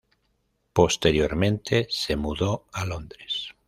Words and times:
Posteriormente, 0.73 1.85
se 1.91 2.15
mudó 2.15 2.65
a 2.73 2.85
Londres. 2.85 3.53